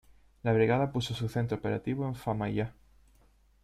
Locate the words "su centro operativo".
1.13-2.07